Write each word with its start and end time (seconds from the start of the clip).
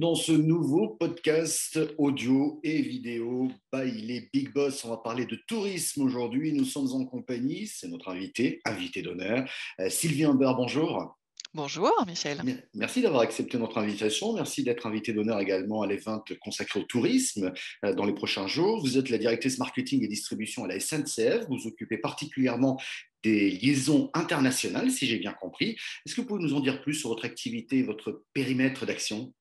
dans 0.00 0.14
ce 0.14 0.32
nouveau 0.32 0.96
podcast 0.98 1.78
audio 1.98 2.58
et 2.64 2.80
vidéo 2.80 3.48
by 3.70 3.90
les 3.90 4.30
Big 4.32 4.50
Boss. 4.50 4.82
On 4.86 4.88
va 4.88 4.96
parler 4.96 5.26
de 5.26 5.36
tourisme 5.46 6.00
aujourd'hui. 6.00 6.54
Nous 6.54 6.64
sommes 6.64 6.90
en 6.92 7.04
compagnie, 7.04 7.66
c'est 7.66 7.86
notre 7.86 8.08
invité, 8.08 8.62
invité 8.64 9.02
d'honneur, 9.02 9.46
euh, 9.78 9.90
Sylvie 9.90 10.24
Humbert. 10.24 10.54
Bonjour. 10.54 11.18
Bonjour 11.52 11.92
Michel. 12.06 12.40
Merci 12.74 13.02
d'avoir 13.02 13.20
accepté 13.20 13.58
notre 13.58 13.76
invitation. 13.76 14.32
Merci 14.32 14.64
d'être 14.64 14.86
invité 14.86 15.12
d'honneur 15.12 15.38
également 15.38 15.82
à 15.82 15.86
l'event 15.86 16.24
consacré 16.40 16.80
au 16.80 16.84
tourisme 16.84 17.52
euh, 17.84 17.92
dans 17.92 18.06
les 18.06 18.14
prochains 18.14 18.46
jours. 18.46 18.80
Vous 18.80 18.96
êtes 18.96 19.10
la 19.10 19.18
directrice 19.18 19.58
marketing 19.58 20.02
et 20.02 20.08
distribution 20.08 20.64
à 20.64 20.68
la 20.68 20.80
SNCF. 20.80 21.46
Vous 21.50 21.66
occupez 21.66 21.98
particulièrement 21.98 22.80
des 23.22 23.50
liaisons 23.50 24.10
internationales, 24.14 24.90
si 24.90 25.06
j'ai 25.06 25.18
bien 25.18 25.34
compris. 25.34 25.76
Est-ce 26.06 26.14
que 26.14 26.22
vous 26.22 26.26
pouvez 26.26 26.42
nous 26.42 26.54
en 26.54 26.60
dire 26.60 26.80
plus 26.80 26.94
sur 26.94 27.10
votre 27.10 27.26
activité 27.26 27.78
et 27.78 27.82
votre 27.82 28.24
périmètre 28.32 28.86
d'action? 28.86 29.34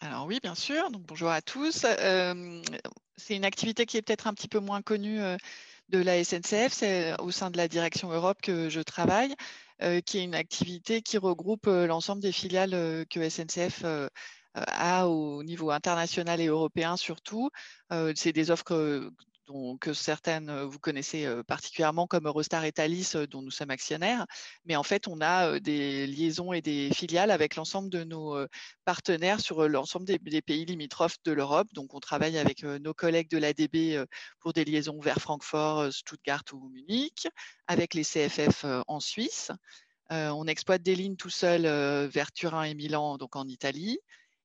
Alors 0.00 0.26
oui, 0.26 0.40
bien 0.42 0.54
sûr. 0.54 0.90
Donc, 0.90 1.02
bonjour 1.02 1.30
à 1.30 1.42
tous. 1.42 1.84
Euh, 1.84 2.62
c'est 3.16 3.36
une 3.36 3.44
activité 3.44 3.86
qui 3.86 3.96
est 3.96 4.02
peut-être 4.02 4.26
un 4.26 4.34
petit 4.34 4.48
peu 4.48 4.58
moins 4.58 4.82
connue 4.82 5.20
euh, 5.20 5.36
de 5.88 5.98
la 5.98 6.22
SNCF. 6.22 6.72
C'est 6.72 7.18
au 7.20 7.30
sein 7.30 7.50
de 7.50 7.56
la 7.56 7.68
direction 7.68 8.10
Europe 8.10 8.38
que 8.42 8.68
je 8.68 8.80
travaille. 8.80 9.34
Euh, 9.82 10.00
qui 10.00 10.18
est 10.18 10.24
une 10.24 10.34
activité 10.34 11.02
qui 11.02 11.18
regroupe 11.18 11.66
euh, 11.66 11.86
l'ensemble 11.86 12.22
des 12.22 12.32
filiales 12.32 12.72
euh, 12.72 13.04
que 13.04 13.28
SNCF 13.28 13.84
a 14.54 15.06
au 15.06 15.42
niveau 15.42 15.70
international 15.70 16.40
et 16.40 16.46
européen 16.46 16.96
surtout. 16.96 17.50
C'est 18.14 18.32
des 18.32 18.50
offres 18.50 19.10
que 19.80 19.92
certaines 19.92 20.62
vous 20.62 20.78
connaissez 20.78 21.26
particulièrement 21.46 22.06
comme 22.06 22.26
Eurostar 22.26 22.64
et 22.64 22.72
Thalys, 22.72 23.12
dont 23.30 23.42
nous 23.42 23.50
sommes 23.50 23.70
actionnaires. 23.70 24.26
Mais 24.64 24.76
en 24.76 24.82
fait, 24.82 25.08
on 25.08 25.20
a 25.20 25.60
des 25.60 26.06
liaisons 26.06 26.52
et 26.52 26.60
des 26.60 26.90
filiales 26.92 27.30
avec 27.30 27.56
l'ensemble 27.56 27.88
de 27.90 28.04
nos 28.04 28.36
partenaires 28.84 29.40
sur 29.40 29.68
l'ensemble 29.68 30.06
des, 30.06 30.42
pays 30.42 30.64
limitrophes 30.64 31.18
de 31.24 31.32
l'Europe. 31.32 31.68
Donc, 31.72 31.94
on 31.94 32.00
travaille 32.00 32.38
avec 32.38 32.62
nos 32.64 32.94
collègues 32.94 33.30
de 33.30 33.38
l'ADB 33.38 34.04
pour 34.40 34.52
des 34.52 34.64
liaisons 34.64 35.00
vers 35.00 35.18
Francfort, 35.18 35.92
Stuttgart 35.92 36.44
ou 36.52 36.68
Munich, 36.68 37.28
avec 37.66 37.94
les 37.94 38.04
CFF 38.04 38.64
en 38.86 39.00
Suisse. 39.00 39.52
on 40.10 40.46
exploite 40.46 40.82
des 40.82 40.96
lignes 40.96 41.16
tout 41.16 41.30
seul 41.30 41.62
vers 42.08 42.32
Turin 42.32 42.64
et 42.64 42.74
Milan, 42.74 43.16
donc 43.16 43.36
en 43.36 43.46
Italie. 43.46 43.98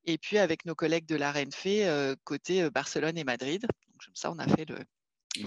Et 0.06 0.18
puis 0.18 0.38
avec 0.38 0.66
nos 0.66 0.76
collègues 0.76 1.06
de 1.06 1.16
la 1.16 1.32
Renfe, 1.32 2.18
côté 2.24 2.70
Barcelone 2.70 3.18
et 3.18 3.24
Madrid. 3.24 3.66
Donc, 4.02 4.06
comme 4.06 4.16
ça, 4.16 4.32
on 4.32 4.40
a 4.40 4.48
fait 4.48 4.68
le, 4.68 4.78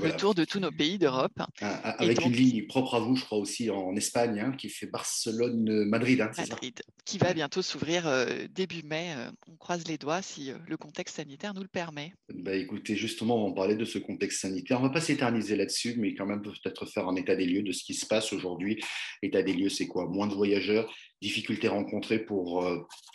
le 0.02 0.16
tour 0.16 0.34
de 0.34 0.44
tous 0.44 0.60
nos 0.60 0.70
pays 0.70 0.98
d'Europe. 0.98 1.32
Ah, 1.38 1.48
ah, 1.60 1.90
avec 2.02 2.24
une 2.24 2.32
ligne 2.32 2.66
propre 2.66 2.94
à 2.94 3.00
vous, 3.00 3.16
je 3.16 3.24
crois 3.24 3.38
aussi 3.38 3.68
en 3.70 3.94
Espagne, 3.96 4.40
hein, 4.40 4.52
qui 4.56 4.68
fait 4.68 4.86
Barcelone-Madrid. 4.86 6.20
Hein, 6.20 6.30
Madrid, 6.38 6.80
qui 7.04 7.18
va 7.18 7.34
bientôt 7.34 7.62
s'ouvrir 7.62 8.06
euh, 8.06 8.46
début 8.50 8.82
mai. 8.82 9.12
Euh, 9.16 9.30
on 9.48 9.56
croise 9.56 9.86
les 9.86 9.98
doigts 9.98 10.22
si 10.22 10.50
euh, 10.50 10.58
le 10.66 10.76
contexte 10.76 11.16
sanitaire 11.16 11.52
nous 11.54 11.62
le 11.62 11.68
permet. 11.68 12.14
Bah, 12.32 12.54
écoutez, 12.54 12.96
justement, 12.96 13.44
on 13.44 13.48
va 13.48 13.54
parler 13.54 13.76
de 13.76 13.84
ce 13.84 13.98
contexte 13.98 14.40
sanitaire. 14.40 14.78
On 14.80 14.84
ne 14.84 14.88
va 14.88 14.94
pas 14.94 15.00
s'éterniser 15.00 15.56
là-dessus, 15.56 15.96
mais 15.98 16.14
quand 16.14 16.26
même 16.26 16.42
peut-être 16.42 16.86
faire 16.86 17.08
un 17.08 17.16
état 17.16 17.36
des 17.36 17.46
lieux 17.46 17.62
de 17.62 17.72
ce 17.72 17.84
qui 17.84 17.94
se 17.94 18.06
passe 18.06 18.32
aujourd'hui. 18.32 18.82
État 19.22 19.42
des 19.42 19.52
lieux, 19.52 19.68
c'est 19.68 19.86
quoi? 19.86 20.06
Moins 20.06 20.26
de 20.26 20.34
voyageurs, 20.34 20.90
difficultés 21.20 21.68
rencontrées 21.68 22.20
pour 22.20 22.66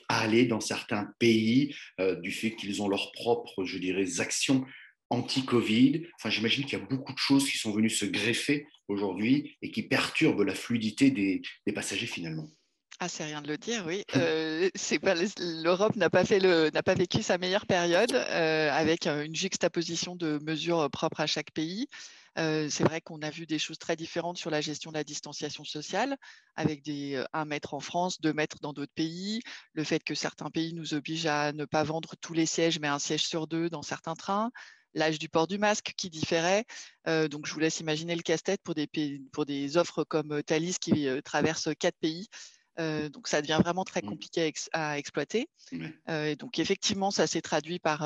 aller 0.07 0.45
dans 0.45 0.59
certains 0.59 1.07
pays 1.19 1.75
du 2.21 2.31
fait 2.31 2.55
qu'ils 2.55 2.81
ont 2.81 2.87
leurs 2.87 3.11
propres, 3.11 3.65
je 3.65 3.77
dirais, 3.77 4.19
actions 4.19 4.65
anti-Covid. 5.09 6.07
Enfin, 6.15 6.29
j'imagine 6.29 6.65
qu'il 6.65 6.77
y 6.77 6.81
a 6.81 6.85
beaucoup 6.85 7.13
de 7.13 7.17
choses 7.17 7.49
qui 7.49 7.57
sont 7.57 7.71
venues 7.71 7.89
se 7.89 8.05
greffer 8.05 8.67
aujourd'hui 8.87 9.57
et 9.61 9.71
qui 9.71 9.83
perturbent 9.83 10.43
la 10.43 10.55
fluidité 10.55 11.11
des, 11.11 11.41
passagers 11.73 12.07
finalement. 12.07 12.49
Ah, 13.01 13.07
c'est 13.07 13.23
rien 13.23 13.41
de 13.41 13.47
le 13.47 13.57
dire, 13.57 13.85
oui. 13.85 14.03
Euh, 14.17 14.69
L'Europe 15.63 15.95
n'a 15.95 16.09
pas, 16.09 16.25
fait 16.25 16.39
le, 16.39 16.69
n'a 16.71 16.83
pas 16.83 16.95
vécu 16.95 17.23
sa 17.23 17.37
meilleure 17.37 17.65
période 17.65 18.11
euh, 18.13 18.69
avec 18.71 19.07
une 19.07 19.35
juxtaposition 19.35 20.17
de 20.17 20.37
mesures 20.43 20.89
propres 20.91 21.21
à 21.21 21.27
chaque 21.27 21.51
pays. 21.51 21.87
Euh, 22.37 22.67
c'est 22.69 22.83
vrai 22.83 22.99
qu'on 22.99 23.21
a 23.21 23.29
vu 23.29 23.45
des 23.45 23.57
choses 23.57 23.77
très 23.77 23.95
différentes 23.95 24.37
sur 24.37 24.49
la 24.49 24.59
gestion 24.59 24.91
de 24.91 24.97
la 24.97 25.05
distanciation 25.05 25.63
sociale, 25.63 26.17
avec 26.55 26.83
des 26.83 27.23
1 27.31 27.45
mètre 27.45 27.73
en 27.73 27.79
France, 27.79 28.19
2 28.19 28.33
mètres 28.33 28.57
dans 28.61 28.73
d'autres 28.73 28.93
pays, 28.93 29.41
le 29.73 29.83
fait 29.83 30.03
que 30.03 30.13
certains 30.13 30.49
pays 30.49 30.73
nous 30.73 30.93
obligent 30.93 31.27
à 31.27 31.53
ne 31.53 31.65
pas 31.65 31.83
vendre 31.83 32.15
tous 32.19 32.33
les 32.33 32.45
sièges, 32.45 32.79
mais 32.79 32.87
un 32.87 32.99
siège 32.99 33.25
sur 33.25 33.47
deux 33.47 33.69
dans 33.69 33.81
certains 33.81 34.15
trains, 34.15 34.51
l'âge 34.93 35.19
du 35.19 35.29
port 35.29 35.47
du 35.47 35.57
masque 35.57 35.93
qui 35.97 36.09
différait. 36.09 36.65
Euh, 37.07 37.27
donc, 37.27 37.45
je 37.45 37.53
vous 37.53 37.59
laisse 37.59 37.79
imaginer 37.79 38.15
le 38.15 38.21
casse-tête 38.21 38.61
pour 38.63 38.75
des, 38.75 38.87
pour 39.31 39.45
des 39.45 39.77
offres 39.77 40.03
comme 40.03 40.33
euh, 40.33 40.41
Thalys 40.41 40.77
qui 40.79 41.07
euh, 41.07 41.21
traverse 41.21 41.69
quatre 41.77 41.97
pays. 41.99 42.27
donc, 42.77 43.27
ça 43.27 43.41
devient 43.41 43.59
vraiment 43.61 43.83
très 43.83 44.01
mmh. 44.01 44.09
compliqué 44.09 44.53
à, 44.71 44.97
exploiter. 44.97 45.49
donc, 46.39 46.59
effectivement, 46.59 47.11
ça 47.11 47.27
s'est 47.27 47.41
traduit 47.41 47.77
par, 47.77 47.99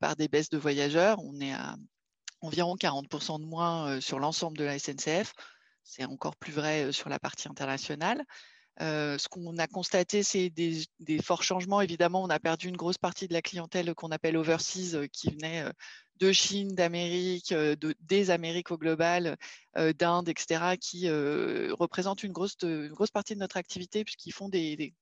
par 0.00 0.16
des 0.16 0.26
baisses 0.26 0.50
de 0.50 0.58
voyageurs. 0.58 1.20
On 1.22 1.38
est 1.40 1.52
à 1.52 1.76
environ 2.40 2.74
40% 2.74 3.40
de 3.40 3.44
moins 3.44 4.00
sur 4.00 4.18
l'ensemble 4.18 4.58
de 4.58 4.64
la 4.64 4.76
SNCF. 4.76 5.34
C'est 5.84 6.04
encore 6.04 6.34
plus 6.34 6.52
vrai 6.52 6.90
sur 6.90 7.08
la 7.08 7.20
partie 7.20 7.46
internationale. 7.48 8.24
Ce 8.78 9.28
qu'on 9.28 9.56
a 9.58 9.66
constaté, 9.66 10.22
c'est 10.22 10.50
des, 10.50 10.84
des, 11.00 11.18
forts 11.20 11.42
changements. 11.42 11.80
Évidemment, 11.80 12.22
on 12.22 12.30
a 12.30 12.38
perdu 12.38 12.68
une 12.68 12.76
grosse 12.76 12.98
partie 12.98 13.28
de 13.28 13.32
la 13.32 13.42
clientèle 13.42 13.94
qu'on 13.94 14.10
appelle 14.10 14.36
overseas, 14.36 15.08
qui 15.12 15.30
venait 15.30 15.64
de 16.18 16.32
Chine, 16.32 16.74
d'Amérique, 16.74 17.52
euh, 17.52 17.76
des 18.00 18.30
Amériques 18.30 18.70
au 18.70 18.78
global, 18.78 19.36
euh, 19.76 19.92
d'Inde, 19.92 20.28
etc., 20.28 20.76
qui 20.80 21.08
euh, 21.08 21.74
représentent 21.78 22.22
une 22.22 22.32
grosse, 22.32 22.56
grosse 22.58 23.10
partie 23.10 23.34
de 23.34 23.40
notre 23.40 23.56
activité 23.56 24.04
puisqu'ils 24.04 24.32
font 24.32 24.48
des, 24.48 24.94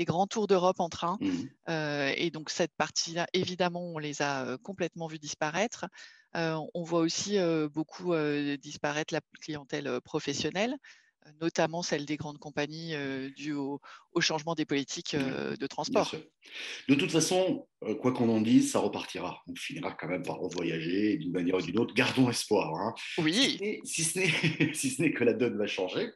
grands 0.00 0.26
tours 0.26 0.46
d'Europe 0.46 0.80
en 0.80 0.88
train. 0.88 1.18
Mmh. 1.20 1.72
et 2.16 2.30
donc 2.30 2.48
cette 2.48 2.72
partie-là, 2.78 3.26
évidemment, 3.34 3.82
on 3.82 3.98
les 3.98 4.22
a 4.22 4.56
complètement 4.62 5.08
vus 5.08 5.18
disparaître. 5.18 5.84
on 6.32 6.82
voit 6.82 7.00
aussi 7.00 7.36
beaucoup 7.70 8.14
disparaître 8.62 9.12
la 9.12 9.20
clientèle 9.42 10.00
professionnelle 10.00 10.74
notamment 11.40 11.82
celle 11.82 12.06
des 12.06 12.16
grandes 12.16 12.38
compagnies 12.38 12.94
euh, 12.94 13.30
dues 13.30 13.54
au, 13.54 13.80
changement 14.20 14.54
des 14.54 14.64
politiques 14.64 15.14
euh, 15.14 15.56
de 15.56 15.66
transport. 15.66 16.14
De 16.88 16.94
toute 16.94 17.10
façon, 17.10 17.66
euh, 17.84 17.94
quoi 17.94 18.12
qu'on 18.12 18.28
en 18.28 18.40
dise, 18.40 18.72
ça 18.72 18.78
repartira. 18.78 19.42
On 19.48 19.54
finira 19.54 19.92
quand 19.92 20.08
même 20.08 20.22
par 20.22 20.38
revoyager 20.38 21.16
d'une 21.16 21.32
manière 21.32 21.56
ou 21.56 21.62
d'une 21.62 21.78
autre. 21.78 21.94
Gardons 21.94 22.28
espoir. 22.28 22.74
Hein. 22.74 22.94
Oui. 23.18 23.80
Si 23.84 24.04
ce 24.04 25.02
n'est 25.02 25.12
que 25.12 25.24
la 25.24 25.32
donne 25.32 25.56
va 25.56 25.66
changer, 25.66 26.10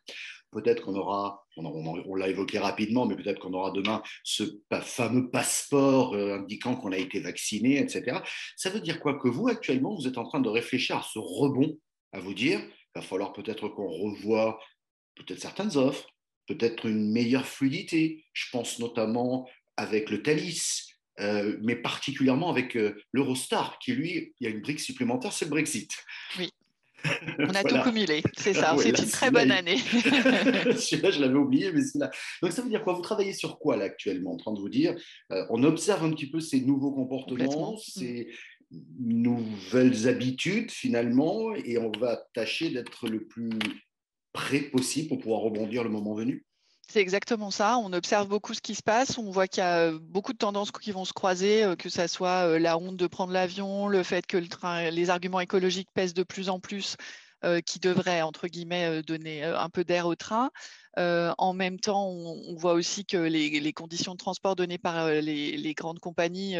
peut-être 0.51 0.83
qu'on 0.83 0.95
aura, 0.95 1.45
on, 1.57 2.15
l'a 2.15 2.29
évoqué 2.29 2.59
rapidement, 2.59 3.07
mais 3.07 3.17
peut-être 3.17 3.41
qu'on 3.41 3.55
aura 3.55 3.71
demain 3.71 4.03
ce 4.23 4.45
fameux 4.83 5.31
passeport 5.31 6.15
indiquant 6.15 6.77
qu'on 6.77 6.93
a 6.93 6.99
été 6.99 7.21
vacciné, 7.21 7.79
etc. 7.79 8.19
Ça 8.57 8.71
veut 8.71 8.81
dire 8.81 9.01
quoi? 9.01 9.19
Que 9.19 9.29
vous, 9.29 9.49
actuellement, 9.49 9.95
vous 9.95 10.07
êtes 10.07 10.19
en 10.19 10.25
train 10.25 10.41
de 10.41 10.49
réfléchir 10.49 10.97
à 10.97 11.03
ce 11.03 11.19
rebond, 11.19 11.79
à 12.13 12.21
vous 12.21 12.35
dire, 12.35 12.61
il 12.61 13.01
va 13.01 13.03
falloir 13.03 13.33
peut-être 13.33 13.69
qu'on 13.69 13.89
revoie 13.89 14.61
peut-être 15.17 15.41
certaines 15.41 15.77
offres, 15.77 16.09
peut-être 16.47 16.87
une 16.87 17.13
meilleure 17.13 17.47
fluidité. 17.47 18.25
Je 18.33 18.47
pense 18.51 18.79
notamment 18.79 19.49
avec 19.77 20.11
le 20.11 20.23
Thalys, 20.23 20.95
euh, 21.21 21.57
mais 21.63 21.77
particulièrement 21.77 22.51
avec 22.51 22.77
euh, 22.77 22.97
l'Eurostar, 23.13 23.79
qui 23.79 23.93
lui, 23.93 24.35
il 24.41 24.45
y 24.45 24.47
a 24.47 24.51
une 24.51 24.61
brique 24.61 24.81
supplémentaire, 24.81 25.33
c'est 25.33 25.45
le 25.45 25.51
Brexit. 25.51 25.91
Oui. 26.39 26.51
On 27.39 27.55
a 27.55 27.63
tout 27.63 27.81
cumulé, 27.83 28.23
c'est 28.37 28.55
ça, 28.55 28.75
c'est 28.81 28.99
une 28.99 29.11
très 29.11 29.31
bonne 29.31 29.51
année. 29.51 29.77
Celui-là, 30.77 31.11
je 31.11 31.21
l'avais 31.21 31.35
oublié, 31.35 31.71
mais 31.73 31.83
c'est 31.83 31.99
là. 31.99 32.11
Donc 32.43 32.53
ça 32.53 32.63
veut 32.63 32.71
dire 32.71 32.83
quoi? 32.83 32.95
Vous 32.95 33.03
travaillez 33.03 33.33
sur 33.33 33.59
quoi 33.59 33.77
là 33.77 33.85
actuellement? 33.85 34.33
En 34.33 34.37
train 34.37 34.53
de 34.53 34.61
vous 34.61 34.69
dire, 34.69 34.95
euh, 35.31 35.45
on 35.51 35.63
observe 35.65 36.05
un 36.05 36.11
petit 36.11 36.31
peu 36.31 36.41
ces 36.41 36.63
nouveaux 36.63 36.93
comportements, 36.93 37.77
ces 37.77 38.29
nouvelles 38.99 40.09
habitudes 40.09 40.71
finalement, 40.71 41.55
et 41.55 41.79
on 41.79 41.93
va 41.93 42.25
tâcher 42.33 42.71
d'être 42.71 43.07
le 43.07 43.27
plus 43.27 43.51
prêt 44.35 44.61
possible 44.61 45.09
pour 45.09 45.19
pouvoir 45.19 45.41
rebondir 45.41 45.83
le 45.83 45.89
moment 45.89 46.13
venu 46.13 46.45
c'est 46.89 47.01
exactement 47.01 47.51
ça. 47.51 47.79
On 47.79 47.93
observe 47.93 48.29
beaucoup 48.29 48.55
ce 48.55 48.61
qui 48.61 48.75
se 48.75 48.83
passe. 48.83 49.19
On 49.19 49.31
voit 49.31 49.49
qu'il 49.49 49.63
y 49.63 49.67
a 49.67 49.93
beaucoup 49.93 50.33
de 50.33 50.39
tendances 50.39 50.71
qui 50.71 50.93
vont 50.93 51.05
se 51.05 51.13
croiser, 51.13 51.65
euh, 51.65 51.77
que 51.77 51.89
ce 51.89 52.07
soit 52.07 52.47
euh, 52.47 52.59
la 52.59 52.79
honte 52.79 52.97
de 52.97 53.07
prendre 53.07 53.33
l'avion, 53.33 53.89
le 53.89 54.03
fait 54.03 54.27
que 54.27 54.37
les 54.37 55.11
arguments 55.11 55.41
écologiques 55.41 55.89
pèsent 55.95 56.15
de 56.15 56.23
plus 56.23 56.49
en 56.51 56.61
plus, 56.61 56.97
euh, 57.45 57.61
qui 57.61 57.79
devraient, 57.79 58.23
entre 58.23 58.49
guillemets, 58.49 59.03
donner 59.03 59.43
un 59.45 59.69
peu 59.71 59.85
d'air 59.85 60.07
au 60.07 60.15
train. 60.15 60.51
en 60.97 61.53
même 61.55 61.81
temps, 61.81 62.09
on, 62.09 62.55
voit 62.55 62.75
aussi 62.75 63.05
que 63.05 63.17
les, 63.17 63.73
conditions 63.73 64.13
de 64.13 64.19
transport 64.19 64.55
données 64.57 64.79
par 64.79 65.09
les, 65.11 65.75
grandes 65.75 65.99
compagnies 65.99 66.57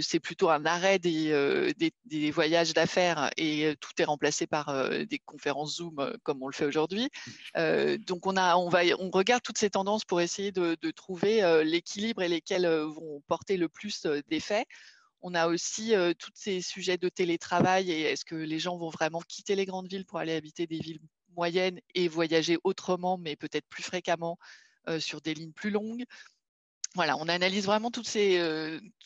c'est 0.00 0.20
plutôt 0.20 0.48
un 0.50 0.64
arrêt 0.64 0.98
des, 0.98 1.72
des, 2.04 2.30
voyages 2.30 2.74
d'affaires 2.74 3.30
et 3.36 3.74
tout 3.80 3.92
est 3.98 4.04
remplacé 4.04 4.46
par 4.46 4.90
des 5.06 5.18
conférences 5.20 5.76
Zoom 5.76 6.12
comme 6.22 6.42
on 6.42 6.48
le 6.48 6.52
fait 6.52 6.64
aujourd'hui. 6.64 7.08
donc 7.54 8.26
on, 8.26 8.36
a, 8.36 8.56
on, 8.56 8.68
va, 8.68 8.80
on 8.98 9.10
regarde 9.10 9.42
toutes 9.42 9.58
ces 9.58 9.70
tendances 9.70 10.04
pour 10.04 10.20
essayer 10.20 10.50
de, 10.52 10.76
de 10.80 10.90
trouver 10.90 11.62
l'équilibre 11.64 12.22
et 12.22 12.28
lesquels 12.28 12.66
vont 12.66 13.22
porter 13.28 13.56
le 13.56 13.68
plus 13.68 14.06
d'effets. 14.28 14.64
On 15.22 15.34
a 15.34 15.46
aussi 15.48 15.92
tous 16.18 16.30
ces 16.34 16.62
sujets 16.62 16.98
de 16.98 17.08
télétravail 17.08 17.92
et 17.92 18.02
est-ce 18.02 18.24
que 18.24 18.34
les 18.34 18.58
gens 18.58 18.76
vont 18.76 18.90
vraiment 18.90 19.20
quitter 19.20 19.54
les 19.54 19.66
grandes 19.66 19.88
villes 19.88 20.06
pour 20.06 20.18
aller 20.18 20.34
habiter 20.34 20.66
des 20.66 20.78
villes 20.78 21.00
moyennes 21.36 21.80
et 21.94 22.08
voyager 22.08 22.58
autrement, 22.64 23.18
mais 23.18 23.36
peut-être 23.36 23.66
plus 23.68 23.82
fréquemment 23.82 24.38
sur 24.98 25.20
des 25.20 25.34
lignes 25.34 25.52
plus 25.52 25.70
longues? 25.70 26.04
Voilà, 26.94 27.16
on 27.18 27.28
analyse 27.28 27.66
vraiment 27.66 27.90
toutes 27.90 28.08
ces, 28.08 28.40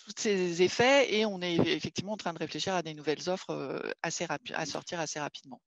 tous 0.04 0.12
ces 0.16 0.62
effets 0.62 1.14
et 1.14 1.26
on 1.26 1.40
est 1.40 1.56
effectivement 1.56 2.12
en 2.12 2.16
train 2.16 2.32
de 2.32 2.38
réfléchir 2.38 2.74
à 2.74 2.82
des 2.82 2.94
nouvelles 2.94 3.28
offres 3.28 3.82
assez 4.02 4.26
à 4.54 4.66
sortir 4.66 5.00
assez 5.00 5.20
rapidement. 5.20 5.60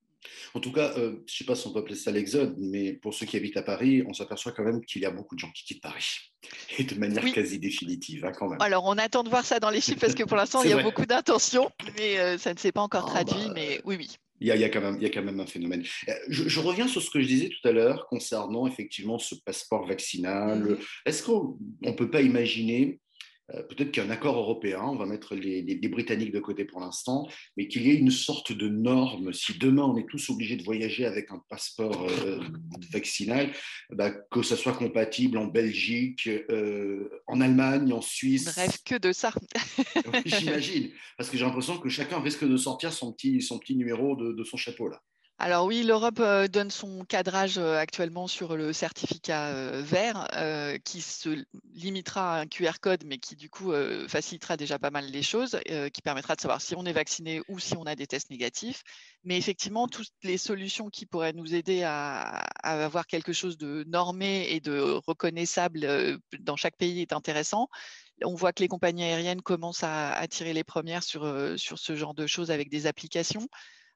En 0.54 0.60
tout 0.60 0.72
cas, 0.72 0.94
je 0.96 1.02
ne 1.02 1.18
sais 1.28 1.46
pas 1.46 1.56
si 1.56 1.68
on 1.68 1.74
peut 1.74 1.80
appeler 1.80 1.96
ça 1.96 2.12
l'exode, 2.12 2.56
mais 2.58 2.94
pour 2.94 3.14
ceux 3.14 3.26
qui 3.26 3.38
habitent 3.38 3.58
à 3.58 3.62
Paris, 3.62 4.04
on 4.08 4.14
s'aperçoit 4.14 4.52
quand 4.52 4.64
même 4.64 4.84
qu'il 4.84 5.02
y 5.02 5.06
a 5.06 5.12
beaucoup 5.12 5.36
de 5.36 5.40
gens 5.40 5.52
qui 5.52 5.64
quittent 5.64 5.82
Paris, 5.82 6.34
et 6.78 6.84
de 6.84 6.96
manière 6.96 7.24
quasi 7.34 7.60
définitive, 7.60 8.26
hein, 8.26 8.32
quand 8.38 8.50
même. 8.50 8.62
Alors, 8.62 8.86
on 8.86 8.98
attend 8.98 9.24
de 9.24 9.30
voir 9.30 9.46
ça 9.46 9.60
dans 9.60 9.70
les 9.70 9.82
chiffres, 9.82 10.00
parce 10.00 10.16
que 10.16 10.24
pour 10.24 10.38
l'instant, 10.38 10.64
il 10.64 10.70
y 10.70 10.74
a 10.74 10.82
beaucoup 10.82 11.06
d'intentions, 11.06 11.72
mais 11.98 12.38
ça 12.38 12.54
ne 12.54 12.60
s'est 12.60 12.72
pas 12.72 12.82
encore 12.82 13.06
ah, 13.08 13.24
traduit, 13.24 13.48
bah, 13.48 13.54
mais 13.56 13.82
oui, 13.86 13.96
oui. 13.98 14.18
Il 14.40 14.48
y, 14.48 14.52
a, 14.52 14.70
quand 14.70 14.82
même, 14.82 14.98
il 14.98 15.04
y, 15.04 15.06
a, 15.06 15.10
quand 15.10 15.24
même, 15.24 15.40
un 15.40 15.48
phénomène. 15.48 15.84
Je, 16.28 16.60
reviens 16.60 16.88
sur 16.88 17.02
ce 17.02 17.10
que 17.10 17.20
je 17.20 17.28
disais 17.28 17.50
tout 17.50 17.68
à 17.68 17.72
l'heure 17.72 18.08
concernant 18.08 18.68
effectivement 18.68 19.18
ce 19.18 19.34
passeport 19.44 19.88
vaccinal. 19.88 20.60
Mmh 20.60 20.78
Est-ce 21.08 21.24
qu'on 21.24 21.58
ne 21.82 21.92
peut 21.92 22.12
pas 22.12 22.22
imaginer 22.22 23.00
euh, 23.00 23.07
peut-être 23.70 23.92
qu'un 23.92 24.10
accord 24.10 24.38
européen, 24.38 24.82
on 24.84 24.96
va 24.96 25.06
mettre 25.06 25.36
les, 25.36 25.64
Britanniques 25.88 26.34
de 26.34 26.40
côté 26.40 26.66
pour 26.66 26.82
l'instant, 26.82 27.28
mais 27.56 27.68
qu'il 27.68 27.84
y 27.84 27.92
ait 27.92 27.96
une 27.96 28.12
sorte 28.12 28.52
de 28.52 28.68
norme. 28.68 29.34
Si 29.34 29.58
demain 29.58 29.84
on 29.84 29.98
est 29.98 30.08
tous 30.08 30.30
obligés 30.30 30.58
de 30.58 30.64
voyager 30.64 31.06
avec 31.06 31.32
un 31.32 31.42
passeport 31.50 32.08
euh, 32.26 32.40
vaccinal, 32.92 33.52
bah, 33.90 34.12
que 34.12 34.42
ça 34.42 34.58
soit 34.58 34.74
compatible 34.74 35.38
en 35.38 35.46
Belgique, 35.46 36.28
euh, 36.28 37.10
en 37.26 37.40
Allemagne, 37.42 37.94
en 37.94 38.02
Suisse. 38.02 38.46
Bref, 38.46 38.80
que 38.86 38.96
de 38.96 39.12
ça. 39.12 39.32
J'imagine, 40.26 40.92
parce 41.18 41.30
que 41.30 41.38
j'ai 41.38 41.46
l'impression 41.46 41.78
que 41.78 41.90
chacun 41.90 42.20
risque 42.20 42.48
de 42.48 42.58
sortir 42.58 42.92
son 42.92 43.14
petit, 43.14 43.42
son 43.42 43.60
petit 43.60 43.76
numéro 43.76 44.16
de, 44.16 44.34
de 44.34 44.44
son 44.44 44.58
chapeau 44.58 44.90
là. 44.90 45.02
Alors 45.40 45.66
oui, 45.66 45.84
l'Europe 45.84 46.20
euh, 46.20 46.48
donne 46.48 46.72
son 46.72 47.06
cadrage 47.06 47.60
euh, 47.60 47.78
actuellement 47.78 48.26
sur 48.26 48.58
le 48.58 48.74
certificat 48.74 49.50
euh, 49.50 49.84
vert 49.84 50.28
qui 50.84 51.00
se 51.02 51.46
limitera 51.76 52.38
à 52.38 52.40
un 52.42 52.48
QR 52.48 52.80
code, 52.82 53.04
mais 53.06 53.20
qui 53.20 53.36
du 53.36 53.50
coup 53.50 53.72
facilitera 54.08 54.58
déjà 54.58 54.80
pas 54.80 54.90
mal 54.90 55.06
les 55.06 55.22
choses, 55.22 55.60
qui 55.94 56.02
permettra 56.02 56.36
de 56.36 56.42
savoir 56.42 56.62
si 56.62 56.76
on 56.76 56.86
est 56.86 56.94
vacciné 56.94 57.42
ou 57.48 57.60
si 57.60 57.76
on 57.78 57.84
a 57.84 57.96
des 57.96 58.08
tests 58.08 58.30
négatifs. 58.30 58.84
Mais 59.24 59.38
effectivement, 59.38 59.88
toutes 59.88 60.12
les 60.24 60.38
solutions 60.38 60.90
qui 60.90 61.06
pourraient 61.06 61.34
nous 61.34 61.54
aider 61.54 61.84
à, 61.84 62.46
avoir 62.64 63.06
quelque 63.08 63.34
chose 63.34 63.58
de 63.58 63.84
normé 63.88 64.48
et 64.50 64.60
de 64.60 65.00
reconnaissable 65.06 66.20
dans 66.40 66.56
chaque 66.56 66.78
pays 66.78 67.02
est 67.02 67.14
intéressant. 67.14 67.68
On 68.24 68.36
voit 68.36 68.54
que 68.54 68.62
les 68.62 68.68
compagnies 68.68 69.04
aériennes 69.04 69.42
commencent 69.42 69.84
à, 69.84 70.14
à 70.14 70.28
tirer 70.28 70.54
les 70.54 70.64
premières 70.64 71.04
sur 71.04 71.24
ce 71.58 71.96
genre 71.96 72.14
de 72.14 72.28
choses 72.28 72.52
avec 72.52 72.70
des 72.70 72.88
applications 72.88 73.48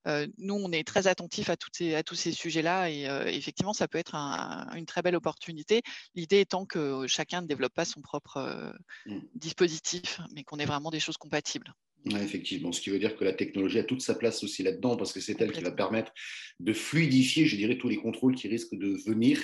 nous, 0.06 0.56
on 0.56 0.72
est 0.72 0.88
très 0.88 1.08
attentifs 1.08 1.50
à, 1.50 1.54
à 1.96 2.04
tous 2.04 2.16
ces 2.16 2.32
sujets-là 2.32 2.90
et 2.90 3.06
effectivement, 3.36 3.74
ça 3.74 3.88
peut 3.88 3.98
être 3.98 4.16
une 4.16 4.86
très 4.86 5.02
belle 5.02 5.16
opportunité. 5.16 5.82
L'idée 6.16 6.40
étant 6.40 6.66
que 6.66 7.06
chacun 7.08 7.42
ne 7.42 7.48
développe 7.48 7.74
pas 7.74 7.86
son 7.86 8.02
propre 8.02 8.74
mmh. 9.06 9.20
dispositif, 9.36 10.20
mais 10.34 10.44
qu'on 10.44 10.60
ait 10.60 10.66
vraiment 10.66 10.92
des 10.92 11.00
choses 11.00 11.18
compatibles. 11.18 11.74
Effectivement, 12.06 12.72
ce 12.72 12.82
qui 12.82 12.90
veut 12.90 13.00
dire 13.00 13.16
que 13.16 13.24
la 13.24 13.34
technologie 13.34 13.80
a 13.80 13.84
toute 13.84 14.02
sa 14.02 14.16
place 14.16 14.44
aussi 14.44 14.64
là-dedans, 14.64 14.98
parce 14.98 15.14
que 15.14 15.20
c'est 15.20 15.40
elle 15.42 15.52
qui 15.52 15.62
va 15.62 15.72
permettre 15.72 16.12
de 16.60 16.74
fluidifier, 16.74 17.46
je 17.46 17.56
dirais, 17.56 17.78
tous 17.78 17.90
les 17.90 17.98
contrôles 17.98 18.36
qui 18.36 18.48
risquent 18.48 18.76
de 18.76 18.98
venir. 19.06 19.40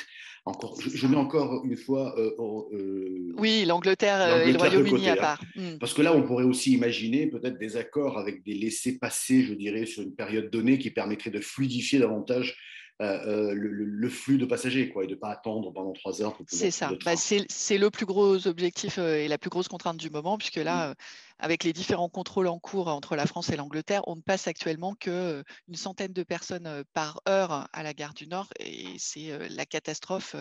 Encore, 0.45 0.79
je, 0.79 1.07
mets 1.07 1.17
encore 1.17 1.65
une 1.65 1.75
fois. 1.75 2.17
Euh, 2.17 3.33
oui, 3.37 3.65
l'Angleterre 3.65 4.47
et 4.47 4.51
le 4.51 4.57
Royaume-Uni 4.57 5.09
à 5.09 5.13
hein. 5.13 5.15
part. 5.17 5.43
Hmm. 5.55 5.77
Parce 5.77 5.93
que 5.93 6.01
là, 6.01 6.15
on 6.15 6.23
pourrait 6.23 6.45
aussi 6.45 6.71
imaginer 6.71 7.27
peut-être 7.27 7.59
des 7.59 7.75
accords 7.75 8.17
avec 8.17 8.43
des 8.43 8.53
laissés-passer, 8.53 9.43
je 9.43 9.53
dirais, 9.53 9.85
sur 9.85 10.03
une 10.03 10.15
période 10.15 10.49
donnée 10.49 10.79
qui 10.79 10.89
permettrait 10.89 11.31
de 11.31 11.41
fluidifier 11.41 11.99
davantage 11.99 12.57
euh, 12.99 13.53
le, 13.53 14.09
flux 14.09 14.39
de 14.39 14.45
passagers 14.45 14.89
quoi, 14.89 15.03
et 15.03 15.07
de 15.07 15.13
ne 15.13 15.19
pas 15.19 15.29
attendre 15.29 15.71
pendant 15.71 15.93
trois 15.93 16.19
heures. 16.23 16.35
C'est 16.47 16.71
ça, 16.71 16.91
bah, 17.05 17.15
c'est 17.15 17.77
le 17.77 17.91
plus 17.91 18.07
gros 18.07 18.47
objectif 18.47 18.97
euh, 18.97 19.17
et 19.17 19.27
la 19.27 19.37
plus 19.37 19.51
grosse 19.51 19.67
contrainte 19.67 19.97
du 19.97 20.09
moment, 20.09 20.39
puisque 20.39 20.55
là, 20.55 20.87
mmh. 20.87 20.89
euh, 20.89 20.93
avec 21.37 21.63
les 21.63 21.73
différents 21.73 22.09
contrôles 22.09 22.47
en 22.47 22.57
cours 22.57 22.87
entre 22.87 23.15
la 23.15 23.27
France 23.27 23.51
et 23.51 23.55
l'Angleterre, 23.55 24.01
on 24.07 24.15
ne 24.15 24.21
passe 24.21 24.47
actuellement 24.47 24.95
qu'une 24.95 25.43
centaine 25.75 26.11
de 26.11 26.23
personnes 26.23 26.83
par 26.93 27.21
heure 27.29 27.67
à 27.71 27.83
la 27.83 27.93
gare 27.93 28.15
du 28.15 28.25
Nord 28.27 28.47
et 28.59 28.87
c'est 28.97 29.47
la 29.49 29.67
catastrophe 29.67 30.35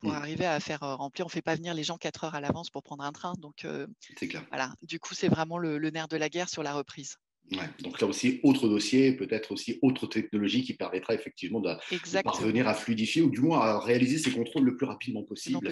pour 0.00 0.12
mmh. 0.12 0.14
arriver 0.14 0.46
à 0.46 0.60
faire 0.60 0.80
remplir. 0.80 1.26
On 1.26 1.28
ne 1.28 1.32
fait 1.32 1.42
pas 1.42 1.56
venir 1.56 1.74
les 1.74 1.84
gens 1.84 1.98
quatre 1.98 2.24
heures 2.24 2.34
à 2.34 2.40
l'avance 2.40 2.70
pour 2.70 2.82
prendre 2.82 3.04
un 3.04 3.12
train. 3.12 3.34
Donc, 3.38 3.66
clair. 4.16 4.46
voilà. 4.48 4.72
Du 4.80 4.98
coup, 4.98 5.14
c'est 5.14 5.28
vraiment 5.28 5.58
le, 5.58 5.78
nerf 5.90 6.08
de 6.08 6.16
la 6.16 6.30
guerre 6.30 6.48
sur 6.48 6.62
la 6.62 6.72
reprise 6.72 7.18
donc 7.80 8.00
là 8.00 8.06
aussi, 8.06 8.40
autre 8.42 8.68
dossier, 8.68 9.12
peut-être 9.12 9.52
aussi 9.52 9.78
autre 9.82 10.06
technologie 10.06 10.62
qui 10.62 10.74
permettra 10.74 11.14
effectivement 11.14 11.60
de, 11.60 11.74
parvenir 12.22 12.68
à 12.68 12.74
fluidifier 12.74 13.22
ou 13.22 13.30
du 13.30 13.40
moins 13.40 13.60
à 13.60 13.78
réaliser 13.80 14.18
ces 14.18 14.30
contrôles 14.30 14.64
le 14.64 14.76
plus 14.76 14.86
rapidement 14.86 15.22
possible. 15.22 15.70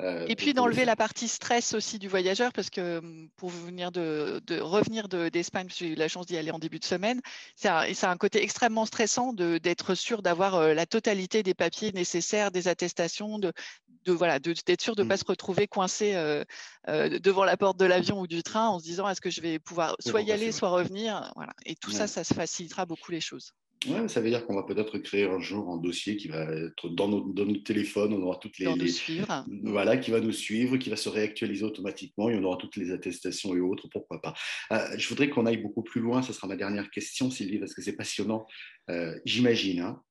Euh, 0.00 0.26
et 0.28 0.34
puis 0.34 0.54
d'enlever 0.54 0.84
la 0.84 0.96
partie 0.96 1.28
stress 1.28 1.72
aussi 1.72 2.00
du 2.00 2.08
voyageur, 2.08 2.52
parce 2.52 2.68
que 2.68 2.98
hum, 2.98 3.28
pour 3.36 3.50
venir 3.50 3.92
de, 3.92 4.42
revenir 4.60 5.08
d'Espagne, 5.08 5.68
j'ai 5.74 5.92
eu 5.92 5.94
la 5.94 6.08
chance 6.08 6.26
d'y 6.26 6.36
aller 6.36 6.50
en 6.50 6.58
début 6.58 6.80
de 6.80 6.84
semaine, 6.84 7.20
c'est 7.54 7.68
un, 7.68 7.84
un, 8.02 8.16
côté 8.16 8.42
extrêmement 8.42 8.86
stressant 8.86 9.32
d'être 9.32 9.94
sûr 9.94 10.22
d'avoir 10.22 10.56
euh, 10.56 10.74
la 10.74 10.86
totalité 10.86 11.44
des 11.44 11.54
papiers 11.54 11.92
nécessaires, 11.92 12.50
des 12.50 12.66
attestations, 12.66 13.38
de, 14.04 14.12
voilà, 14.12 14.38
d'être 14.38 14.80
sûr 14.80 14.94
de 14.96 15.02
ne 15.02 15.08
pas 15.08 15.14
mmh. 15.14 15.18
se 15.18 15.24
retrouver 15.26 15.66
coincé 15.66 16.14
euh, 16.14 16.44
devant 16.86 17.44
la 17.44 17.56
porte 17.56 17.78
de 17.78 17.84
l'avion 17.84 18.20
ou 18.20 18.26
du 18.26 18.42
train 18.42 18.68
en 18.68 18.78
se 18.78 18.84
disant 18.84 19.08
est-ce 19.08 19.20
que 19.20 19.30
je 19.30 19.40
vais 19.40 19.58
pouvoir 19.58 19.96
soit 20.00 20.22
y 20.22 20.32
aller, 20.32 20.52
soit 20.52 20.70
revenir. 20.70 21.32
Voilà. 21.36 21.52
Et 21.66 21.74
tout 21.74 21.90
ça, 21.90 22.06
ça 22.06 22.24
se 22.24 22.34
facilitera 22.34 22.86
beaucoup 22.86 23.12
les 23.12 23.20
choses. 23.20 23.52
Ouais, 23.86 24.08
ça 24.08 24.20
veut 24.20 24.30
dire 24.30 24.46
qu'on 24.46 24.54
va 24.54 24.62
peut-être 24.62 24.98
créer 24.98 25.24
un 25.24 25.40
jour 25.40 25.70
un 25.70 25.76
dossier 25.76 26.16
qui 26.16 26.28
va 26.28 26.42
être 26.42 26.88
dans 26.88 27.08
notre, 27.08 27.32
dans 27.34 27.46
téléphone, 27.62 28.14
on 28.14 28.22
aura 28.22 28.36
toutes 28.36 28.58
les, 28.58 28.66
voilà, 29.62 29.96
qui 29.98 30.10
va 30.10 30.20
nous 30.20 30.32
suivre, 30.32 30.76
qui 30.76 30.88
va 30.88 30.96
se 30.96 31.08
réactualiser 31.08 31.64
automatiquement 31.64 32.30
et 32.30 32.36
on 32.36 32.44
aura 32.44 32.56
toutes 32.56 32.76
les 32.76 32.92
attestations 32.92 33.54
et 33.54 33.60
autres, 33.60 33.88
pourquoi 33.88 34.22
pas. 34.22 34.34
Euh, 34.72 34.96
je 34.96 35.08
voudrais 35.08 35.28
qu'on 35.28 35.46
aille 35.46 35.58
beaucoup 35.58 35.82
plus 35.82 36.00
loin, 36.00 36.22
ce 36.22 36.32
sera 36.32 36.46
ma 36.46 36.56
dernière 36.56 36.90
question, 36.90 37.30
Sylvie, 37.30 37.58
parce 37.58 37.74
que 37.74 37.82
c'est 37.82 37.96
passionnant. 37.96 38.46
Euh, 38.90 39.18
j'imagine, 39.24 39.80
hein, 39.80 40.02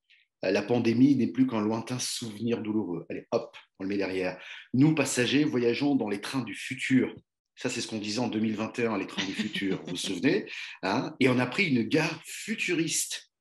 la 0.52 0.62
pandémie 0.62 1.16
n'est 1.16 1.32
plus 1.32 1.48
qu'un 1.48 1.62
lointain 1.62 2.00
souvenir 2.00 2.62
douloureux. 2.62 3.06
Allez, 3.10 3.28
hop, 3.32 3.56
on 3.80 3.84
le 3.84 3.90
met 3.90 3.98
derrière. 3.98 4.40
Nous, 4.74 4.94
passagers, 4.94 5.44
voyageons 5.44 5.96
dans 5.96 6.10
les 6.10 6.22
trains 6.22 6.44
du 6.44 6.56
futur. 6.56 7.16
Ça, 7.56 7.70
c'est 7.70 7.82
ce 7.82 7.88
qu'on 7.88 8.00
disait 8.00 8.20
en 8.20 8.28
2021, 8.28 8.98
les 8.98 9.08
trains 9.08 9.26
du 9.26 9.34
futur, 9.34 9.82
vous 9.84 9.92
vous 9.92 9.96
souvenez 9.96 10.50
hein 10.82 11.16
Et 11.20 11.30
on 11.30 11.38
a 11.40 11.46
pris 11.46 11.68
une 11.68 11.84
gare 11.84 12.22
futuriste 12.26 13.34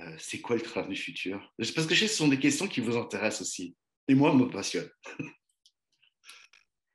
euh, 0.00 0.14
c'est 0.18 0.40
quoi 0.40 0.56
le 0.56 0.62
train 0.62 0.86
du 0.86 0.96
futur? 0.96 1.52
Parce 1.58 1.86
que 1.86 1.94
je 1.94 2.00
sais 2.00 2.08
ce 2.08 2.16
sont 2.16 2.28
des 2.28 2.38
questions 2.38 2.68
qui 2.68 2.80
vous 2.80 2.96
intéressent 2.96 3.42
aussi. 3.42 3.76
Et 4.06 4.14
moi, 4.14 4.32
me 4.32 4.48
passionnent. 4.48 4.90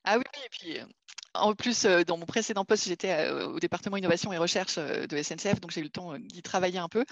ah 0.06 0.18
oui, 0.18 0.24
et 0.46 0.50
puis 0.51 0.80
euh, 0.80 0.86
en 1.34 1.54
plus, 1.56 1.86
euh, 1.86 2.04
dans 2.04 2.18
mon 2.18 2.25
précédent 2.25 2.66
poste, 2.66 2.88
j'étais 2.88 3.30
au 3.30 3.60
département 3.60 3.98
innovation 3.98 4.34
et 4.34 4.38
recherche 4.38 4.78
de 4.78 5.22
SNCF, 5.22 5.60
donc 5.60 5.72
j'ai 5.72 5.82
eu 5.82 5.86
le 5.86 5.90
temps 5.90 6.18
d'y 6.20 6.42
travailler 6.42 6.80
un 6.80 6.90
peu. 6.90 7.06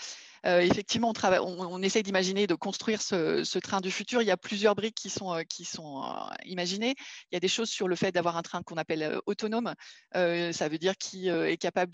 Euh, 0.46 0.60
effectivement, 0.62 1.14
on, 1.16 1.44
on, 1.44 1.82
essaye 1.84 2.02
d'imaginer, 2.02 2.48
de 2.48 2.56
construire 2.56 3.02
ce, 3.02 3.60
train 3.60 3.80
du 3.80 3.92
futur. 3.92 4.22
Il 4.22 4.26
y 4.26 4.32
a 4.32 4.38
plusieurs 4.38 4.76
briques 4.76 4.96
qui 4.96 5.10
sont, 5.10 5.34
euh, 5.34 5.42
euh, 5.42 6.34
imaginées. 6.46 6.96
Il 7.32 7.36
y 7.36 7.38
a 7.38 7.40
des 7.40 7.48
choses 7.48 7.70
sur 7.70 7.88
le 7.88 7.96
fait 7.96 8.12
d'avoir 8.12 8.38
un 8.38 8.42
train 8.42 8.64
qu'on 8.64 8.78
appelle 8.78 9.20
autonome. 9.26 9.74
ça 10.14 10.70
veut 10.70 10.78
dire 10.78 10.98
qui 10.98 11.28
est 11.30 11.58
capable 11.58 11.92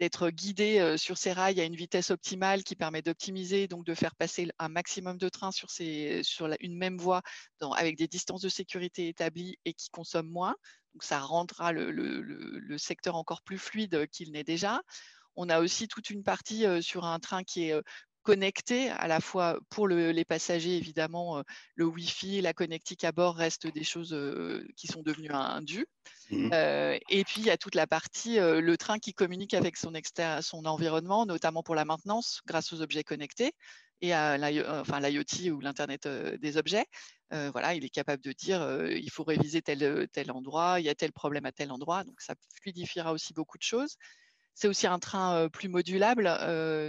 d'être 0.00 0.30
guidé 0.30 0.96
sur 0.98 1.18
ses 1.18 1.32
rails 1.32 1.60
à 1.60 1.64
une 1.64 1.76
vitesse 1.76 2.10
optimale 2.10 2.64
qui 2.64 2.74
permet 2.74 3.02
d'optimiser, 3.02 3.68
donc 3.68 3.84
de 3.84 3.94
faire 3.94 4.14
passer 4.14 4.48
un 4.58 4.68
maximum 4.68 5.18
de 5.18 5.28
trains 5.28 5.52
sur 5.52 5.68
une 6.60 6.76
même 6.76 6.98
voie 6.98 7.22
avec 7.76 7.96
des 7.96 8.08
distances 8.08 8.42
de 8.42 8.48
sécurité 8.48 9.08
établies 9.08 9.58
et 9.64 9.72
qui 9.72 9.88
consomment 9.90 10.30
moins. 10.30 10.56
Donc 10.96 11.04
ça 11.04 11.18
rendra 11.18 11.72
le 11.72 12.78
secteur 12.78 13.16
encore 13.16 13.42
plus 13.42 13.58
fluide 13.58 14.06
qu'il 14.10 14.32
n'est 14.32 14.44
déjà. 14.44 14.80
On 15.36 15.50
a 15.50 15.60
aussi 15.60 15.88
toute 15.88 16.08
une 16.08 16.22
partie 16.22 16.64
sur 16.80 17.04
un 17.04 17.18
train 17.18 17.44
qui 17.44 17.68
est 17.68 17.74
connecté, 18.22 18.88
à 18.88 19.06
la 19.06 19.20
fois 19.20 19.58
pour 19.68 19.88
les 19.88 20.24
passagers, 20.24 20.74
évidemment, 20.78 21.42
le 21.74 21.84
Wi-Fi, 21.84 22.40
la 22.40 22.54
connectique 22.54 23.04
à 23.04 23.12
bord 23.12 23.36
restent 23.36 23.66
des 23.66 23.84
choses 23.84 24.16
qui 24.74 24.86
sont 24.86 25.02
devenues 25.02 25.32
un 25.32 25.60
dû. 25.60 25.84
Mmh. 26.30 26.50
et 27.10 27.24
puis, 27.24 27.42
il 27.42 27.44
y 27.44 27.50
a 27.50 27.58
toute 27.58 27.74
la 27.74 27.86
partie, 27.86 28.38
le 28.38 28.76
train 28.78 28.98
qui 28.98 29.12
communique 29.12 29.52
avec 29.52 29.76
son, 29.76 29.92
son 30.40 30.64
environnement, 30.64 31.26
notamment 31.26 31.62
pour 31.62 31.74
la 31.74 31.84
maintenance, 31.84 32.40
grâce 32.46 32.72
aux 32.72 32.80
objets 32.80 33.04
connectés 33.04 33.52
et 34.00 34.12
à 34.12 34.36
l'IoT 34.38 35.52
ou 35.52 35.60
l'Internet 35.60 36.06
des 36.06 36.56
objets. 36.56 36.86
voilà, 37.30 37.74
il 37.74 37.84
est 37.84 37.90
capable 37.90 38.22
de 38.22 38.32
dire 38.32 38.88
il 38.90 39.10
faut 39.10 39.24
réviser 39.24 39.62
tel, 39.62 40.08
tel 40.12 40.30
endroit, 40.30 40.80
il 40.80 40.86
y 40.86 40.88
a 40.88 40.94
tel 40.94 41.12
problème 41.12 41.46
à 41.46 41.52
tel 41.52 41.72
endroit. 41.72 42.04
Donc, 42.04 42.20
ça 42.20 42.34
fluidifiera 42.60 43.12
aussi 43.12 43.32
beaucoup 43.32 43.58
de 43.58 43.62
choses. 43.62 43.96
C'est 44.54 44.68
aussi 44.68 44.86
un 44.86 44.98
train 44.98 45.48
plus 45.50 45.68
modulable, 45.68 46.24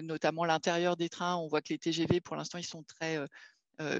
notamment 0.03 0.45
l'intérieur 0.45 0.95
des 0.95 1.09
trains. 1.09 1.35
On 1.35 1.47
voit 1.47 1.61
que 1.61 1.69
les 1.69 1.79
TGV, 1.79 2.21
pour 2.21 2.35
l'instant, 2.35 2.57
ils 2.57 2.65
sont 2.65 2.83
très 2.83 3.19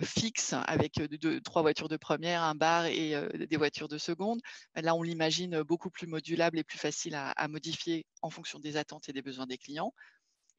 fixes 0.03 0.53
avec 0.53 0.99
trois 1.43 1.61
voitures 1.61 1.89
de 1.89 1.97
première, 1.97 2.41
un 2.43 2.55
bar 2.55 2.85
et 2.85 3.13
des 3.33 3.57
voitures 3.57 3.87
de 3.87 3.97
seconde. 3.97 4.41
Là, 4.75 4.95
on 4.95 5.03
l'imagine 5.03 5.61
beaucoup 5.63 5.89
plus 5.89 6.07
modulable 6.07 6.57
et 6.59 6.63
plus 6.63 6.79
facile 6.79 7.15
à, 7.15 7.47
modifier 7.47 8.05
en 8.21 8.29
fonction 8.29 8.59
des 8.59 8.77
attentes 8.77 9.09
et 9.09 9.13
des 9.13 9.21
besoins 9.21 9.45
des 9.45 9.57
clients. 9.57 9.93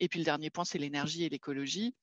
Et 0.00 0.09
puis 0.09 0.21
le 0.21 0.25
dernier 0.25 0.50
point, 0.50 0.64
c'est 0.64 0.78
l'énergie 0.78 1.25
et 1.25 1.28
l'écologie. 1.28 1.95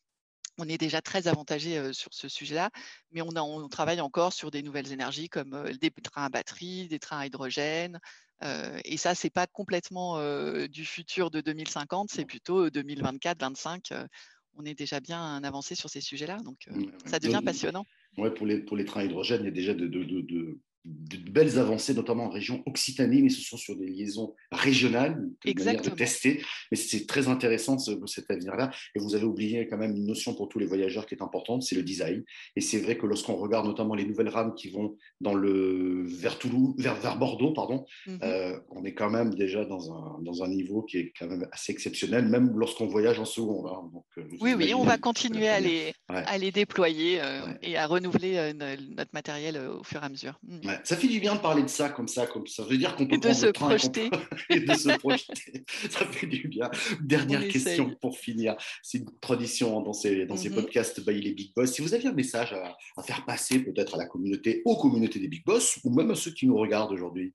On 0.57 0.67
est 0.67 0.77
déjà 0.77 1.01
très 1.01 1.27
avantagé 1.27 1.93
sur 1.93 2.13
ce 2.13 2.27
sujet-là, 2.29 2.69
mais 3.11 3.21
on, 3.21 3.29
on, 3.35 3.67
travaille 3.67 4.01
encore 4.01 4.33
sur 4.33 4.51
des 4.51 4.63
nouvelles 4.63 4.91
énergies 4.91 5.29
comme 5.29 5.69
des 5.79 5.91
trains 5.91 6.25
à 6.25 6.29
batterie, 6.29 6.87
des 6.87 6.99
trains 6.99 7.19
à 7.19 7.25
hydrogène. 7.25 7.99
et 8.41 8.97
ça, 8.97 9.15
c'est 9.15 9.29
pas 9.29 9.47
complètement 9.47 10.19
du 10.67 10.85
futur 10.85 11.31
de 11.31 11.41
2050, 11.41 12.09
c'est 12.11 12.25
plutôt 12.25 12.69
2024-25. 12.69 14.07
on 14.53 14.65
est 14.65 14.75
déjà 14.75 14.99
bien 14.99 15.43
avancé 15.43 15.75
sur 15.75 15.89
ces 15.89 16.01
sujets-là, 16.01 16.37
donc 16.37 16.69
ça 17.05 17.19
devient 17.19 17.41
passionnant. 17.43 17.85
Ouais, 18.17 18.33
pour 18.33 18.45
les, 18.45 18.59
pour 18.59 18.77
les 18.77 18.85
trains 18.85 19.01
à 19.01 19.03
hydrogène, 19.03 19.41
il 19.41 19.45
y 19.45 19.49
a 19.49 19.51
déjà 19.51 19.73
de, 19.73 19.87
de, 19.87 20.03
de, 20.03 20.21
de 20.21 20.59
belles 20.85 21.57
avancées, 21.57 21.93
notamment 21.93 22.25
en 22.25 22.29
région 22.29 22.61
Occitanie, 22.65 23.21
mais 23.21 23.29
ce 23.29 23.41
sont 23.41 23.57
sur 23.57 23.75
des 23.75 23.87
liaisons 23.87 24.35
régionales, 24.51 25.29
de 25.43 25.63
manière 25.63 25.81
de 25.81 25.89
tester. 25.89 26.41
Mais 26.71 26.77
c'est 26.77 27.07
très 27.07 27.27
intéressant 27.27 27.77
ce, 27.79 27.91
cet 28.05 28.29
avenir-là. 28.29 28.71
Et 28.95 28.99
vous 28.99 29.15
avez 29.15 29.25
oublié 29.25 29.67
quand 29.67 29.77
même 29.77 29.95
une 29.95 30.05
notion 30.05 30.33
pour 30.35 30.47
tous 30.47 30.59
les 30.59 30.65
voyageurs 30.65 31.05
qui 31.05 31.15
est 31.15 31.21
importante, 31.21 31.63
c'est 31.63 31.75
le 31.75 31.83
design. 31.83 32.23
Et 32.55 32.61
c'est 32.61 32.79
vrai 32.79 32.97
que 32.97 33.05
lorsqu'on 33.05 33.35
regarde 33.35 33.65
notamment 33.65 33.95
les 33.95 34.05
nouvelles 34.05 34.29
rames 34.29 34.53
qui 34.55 34.69
vont 34.69 34.95
dans 35.21 35.33
le, 35.33 36.03
vers, 36.05 36.37
Toulouse, 36.37 36.75
vers, 36.77 36.95
vers 36.95 37.17
Bordeaux, 37.17 37.51
pardon, 37.51 37.85
mhm. 38.05 38.19
euh, 38.23 38.59
on 38.69 38.85
est 38.85 38.93
quand 38.93 39.09
même 39.09 39.33
déjà 39.33 39.65
dans 39.65 39.91
un, 39.91 40.21
dans 40.21 40.43
un 40.43 40.47
niveau 40.47 40.83
qui 40.83 40.97
est 40.97 41.13
quand 41.17 41.27
même 41.27 41.47
assez 41.51 41.71
exceptionnel, 41.71 42.27
même 42.27 42.51
lorsqu'on 42.55 42.87
voyage 42.87 43.19
en 43.19 43.25
seconde. 43.25 43.67
Hein. 43.67 43.89
Donc, 43.91 44.05
euh, 44.17 44.27
oui, 44.39 44.53
oui, 44.55 44.73
on 44.73 44.83
va 44.83 44.97
continuer 44.97 45.47
à 45.47 45.59
les, 45.59 45.93
à 46.09 46.37
les 46.37 46.51
déployer 46.51 47.21
euh, 47.21 47.41
et 47.61 47.77
à 47.77 47.87
renouveler 47.87 48.53
notre 48.53 49.11
matériel 49.13 49.57
au 49.57 49.83
fur 49.83 50.01
et 50.01 50.05
à 50.05 50.09
mesure. 50.09 50.39
Mm. 50.43 50.74
Ça 50.83 50.97
fait 50.97 51.07
du 51.07 51.19
bien 51.19 51.35
de 51.35 51.39
parler 51.39 51.63
de 51.63 51.67
ça 51.67 51.89
comme 51.89 52.07
ça, 52.07 52.27
comme 52.27 52.47
ça 52.47 52.63
veut 52.63 52.77
dire 52.77 52.95
qu'on 52.95 53.07
peut 53.07 53.15
et 53.15 53.19
de 53.19 53.33
se 53.33 53.47
projeter. 53.47 54.09
Et, 54.49 54.59
de 54.59 54.73
se 54.73 54.97
projeter. 54.97 55.65
Ça 55.89 56.05
fait 56.05 56.27
du 56.27 56.47
bien. 56.47 56.69
Dernière 57.01 57.47
question 57.47 57.95
pour 58.01 58.17
finir. 58.17 58.55
C'est 58.83 58.99
une 58.99 59.19
tradition 59.19 59.81
dans 59.81 59.93
ces, 59.93 60.25
dans 60.25 60.37
ces 60.37 60.49
mhm. 60.49 60.55
podcasts 60.55 61.05
by 61.05 61.21
les 61.21 61.33
Big 61.33 61.53
Boss. 61.55 61.71
Si 61.71 61.81
vous 61.81 61.93
aviez 61.93 62.09
un 62.09 62.13
message 62.13 62.53
à, 62.53 62.77
à 62.97 63.03
faire 63.03 63.25
passer 63.25 63.59
peut-être 63.59 63.95
à 63.95 63.97
la 63.97 64.05
communauté, 64.05 64.61
aux 64.65 64.77
communautés 64.77 65.19
des 65.19 65.27
Big 65.27 65.45
Boss, 65.45 65.79
ou 65.83 65.89
même 65.91 66.11
à 66.11 66.15
ceux 66.15 66.31
qui 66.31 66.47
nous 66.47 66.57
regardent 66.57 66.91
aujourd'hui? 66.91 67.33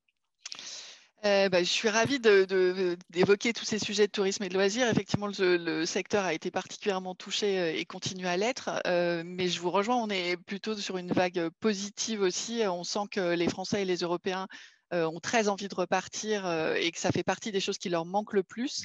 Euh, 1.23 1.49
bah, 1.49 1.59
je 1.59 1.69
suis 1.69 1.89
ravie 1.89 2.19
d'évoquer 2.19 3.53
tous 3.53 3.63
ces 3.63 3.77
sujets 3.77 4.07
de 4.07 4.11
tourisme 4.11 4.43
et 4.43 4.49
de 4.49 4.55
loisirs. 4.55 4.87
Effectivement, 4.89 5.27
le, 5.27 5.85
secteur 5.85 6.25
a 6.25 6.33
été 6.33 6.49
particulièrement 6.49 7.13
touché 7.13 7.59
euh, 7.59 7.73
et 7.75 7.85
continue 7.85 8.25
à 8.25 8.37
l'être. 8.37 8.81
Euh, 8.87 9.21
mais 9.23 9.47
je 9.47 9.59
vous 9.59 9.69
rejoins, 9.69 9.97
on 9.97 10.09
est 10.09 10.35
plutôt 10.35 10.75
sur 10.75 10.97
une 10.97 11.11
vague 11.11 11.49
positive 11.59 12.21
aussi. 12.21 12.63
On 12.67 12.83
sent 12.83 13.07
que 13.11 13.35
les 13.35 13.47
Français 13.49 13.83
et 13.83 13.85
les 13.85 13.97
Européens 13.97 14.47
ont 14.91 15.19
très 15.19 15.47
envie 15.47 15.67
de 15.67 15.75
repartir 15.75 16.49
et 16.75 16.91
que 16.91 16.99
ça 16.99 17.11
fait 17.11 17.23
partie 17.23 17.51
des 17.51 17.59
choses 17.59 17.77
qui 17.77 17.89
leur 17.89 18.05
manquent 18.05 18.33
le 18.33 18.43
plus. 18.43 18.83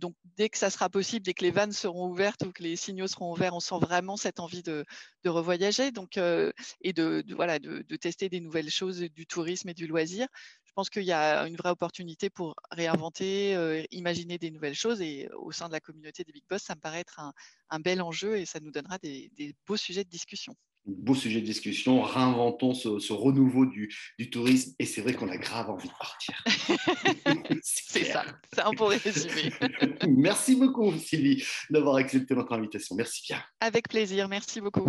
donc, 0.00 0.14
dès 0.36 0.48
que 0.48 0.58
ça 0.58 0.68
sera 0.68 0.90
possible, 0.90 1.24
dès 1.24 1.34
que 1.34 1.44
les 1.44 1.50
vannes 1.50 1.72
seront 1.72 2.08
ouvertes 2.08 2.42
ou 2.44 2.52
que 2.52 2.62
les 2.62 2.76
signaux 2.76 3.06
seront 3.06 3.32
ouverts, 3.32 3.54
on 3.54 3.60
sent 3.60 3.78
vraiment 3.80 4.16
cette 4.16 4.40
envie 4.40 4.62
de, 4.62 4.84
revoyager 5.24 5.90
donc, 5.90 6.18
et 6.18 6.92
de, 6.92 7.24
voilà, 7.34 7.58
de, 7.58 7.96
tester 7.96 8.28
des 8.28 8.40
nouvelles 8.40 8.70
choses 8.70 9.00
du 9.00 9.26
tourisme 9.26 9.70
et 9.70 9.74
du 9.74 9.86
loisir 9.86 10.28
je 10.78 10.82
pense 10.82 10.90
qu'il 10.90 11.02
y 11.02 11.12
a 11.12 11.44
une 11.48 11.56
vraie 11.56 11.70
opportunité 11.70 12.30
pour 12.30 12.54
réinventer, 12.70 13.56
euh, 13.56 13.82
imaginer 13.90 14.38
des 14.38 14.52
nouvelles 14.52 14.76
choses. 14.76 15.00
Et 15.00 15.28
au 15.36 15.50
sein 15.50 15.66
de 15.66 15.72
la 15.72 15.80
communauté 15.80 16.22
des 16.22 16.30
Big 16.30 16.44
Boss, 16.48 16.62
ça 16.62 16.76
me 16.76 16.80
paraît 16.80 17.00
être 17.00 17.20
un, 17.70 17.80
bel 17.80 18.00
enjeu 18.00 18.36
et 18.36 18.46
ça 18.46 18.60
nous 18.60 18.70
donnera 18.70 18.96
des, 18.98 19.56
beaux 19.66 19.76
sujets 19.76 20.04
de 20.04 20.08
discussion. 20.08 20.54
Beau 20.86 21.14
sujet 21.14 21.40
de 21.40 21.46
discussion, 21.46 22.00
réinventons 22.02 22.72
ce, 22.72 23.12
renouveau 23.12 23.66
du, 23.66 23.90
tourisme 24.30 24.74
et 24.78 24.86
c'est 24.86 25.02
vrai 25.02 25.12
qu'on 25.12 25.28
a 25.28 25.36
grave 25.36 25.68
envie 25.68 25.88
de 25.88 25.94
partir. 25.98 26.42
c'est 27.62 28.04
ça, 28.04 28.24
c'est 28.52 28.62
un 28.62 28.70
bon 28.70 28.86
résumé. 28.86 29.52
merci 30.08 30.56
beaucoup 30.56 30.96
Sylvie 30.96 31.44
d'avoir 31.68 31.96
accepté 31.96 32.34
notre 32.34 32.52
invitation. 32.52 32.96
Merci 32.96 33.22
bien. 33.28 33.42
Avec 33.60 33.88
plaisir, 33.88 34.28
merci 34.28 34.60
beaucoup. 34.60 34.88